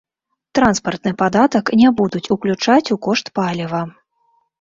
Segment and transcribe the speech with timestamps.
[0.59, 3.83] Транспартны падатак не будуць уключаць у кошт паліва.